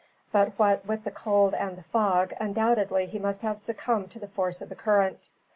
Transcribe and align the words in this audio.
But 0.31 0.53
what, 0.57 0.83
with 0.83 1.03
the 1.03 1.11
cold 1.11 1.53
and 1.53 1.77
the 1.77 1.83
fog, 1.83 2.33
undoubtedly 2.39 3.05
he 3.05 3.19
must 3.19 3.43
have 3.43 3.59
succumbed 3.59 4.09
to 4.13 4.19
the 4.19 4.27
force 4.27 4.59
of 4.59 4.69
the 4.69 4.75
current." 4.75 5.29